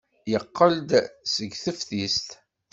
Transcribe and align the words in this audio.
Yeqqel-d 0.31 0.89
seg 1.33 1.51
teftist. 1.63 2.29